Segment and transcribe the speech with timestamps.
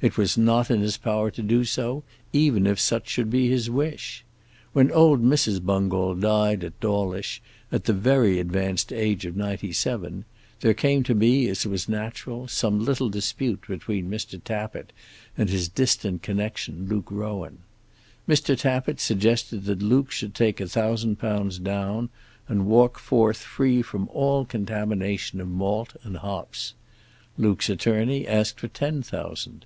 [0.00, 3.68] It was not in his power to do so, even if such should be his
[3.68, 4.24] wish.
[4.72, 5.60] When old Mrs.
[5.60, 10.24] Bungall died at Dawlish at the very advanced age of ninety seven,
[10.60, 14.40] there came to be, as was natural, some little dispute between Mr.
[14.40, 14.92] Tappitt
[15.36, 17.58] and his distant connection, Luke Rowan.
[18.28, 18.56] Mr.
[18.56, 22.08] Tappitt suggested that Luke should take a thousand pounds down,
[22.46, 26.74] and walk forth free from all contamination of malt and hops.
[27.36, 29.64] Luke's attorney asked for ten thousand.